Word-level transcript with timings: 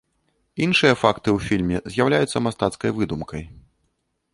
Іншыя 0.65 0.93
факты 1.01 1.29
ў 1.35 1.39
фільме 1.49 1.77
з'яўляюцца 1.95 2.37
мастацкай 2.49 2.91
выдумкай. 3.01 3.43